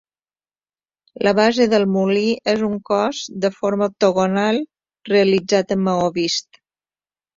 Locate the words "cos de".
2.91-3.53